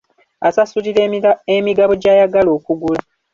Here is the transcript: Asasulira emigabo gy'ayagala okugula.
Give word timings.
Asasulira 0.47 1.01
emigabo 1.57 1.91
gy'ayagala 2.01 2.49
okugula. 2.57 3.01